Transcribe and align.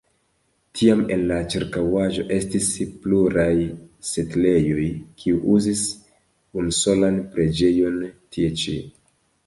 Tiam 0.77 1.01
en 1.15 1.19
la 1.31 1.35
ĉirkaŭaĵo 1.53 2.25
estis 2.37 2.71
pluraj 3.05 3.53
setlejoj, 4.13 4.89
kiuj 5.23 5.39
uzis 5.59 5.87
unusolan 6.63 7.25
preĝejon 7.37 8.05
tie 8.15 8.55
ĉi. 8.65 8.81